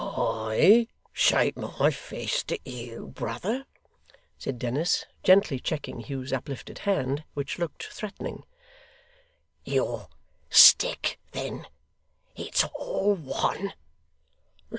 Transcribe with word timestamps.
'I 0.03 0.87
shake 1.13 1.55
my 1.55 1.91
fist! 1.91 2.51
at 2.51 2.65
you, 2.67 3.09
brother!' 3.09 3.67
said 4.35 4.57
Dennis, 4.57 5.05
gently 5.21 5.59
checking 5.59 5.99
Hugh's 5.99 6.33
uplifted 6.33 6.79
hand, 6.89 7.23
which 7.35 7.59
looked 7.59 7.83
threatening. 7.83 8.41
'Your 9.63 10.07
stick, 10.49 11.19
then; 11.33 11.67
it's 12.35 12.63
all 12.63 13.13
one. 13.13 13.73